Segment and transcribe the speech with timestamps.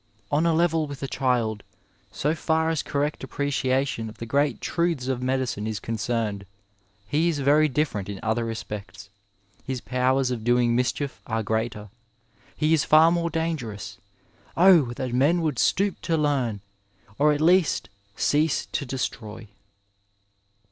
[0.31, 1.61] On a level with a child,
[2.11, 6.47] so isLT as correct appreciation of the great truths of medicine is concerned,
[7.07, 9.11] he is very different in other respects,
[9.63, 11.91] his powers of doing mischief are greater;
[12.55, 13.97] he is far more dan gerous.
[14.57, 14.85] Oh!
[14.93, 16.61] that men would stoop to learn,
[17.19, 19.49] or at least cease to destroy."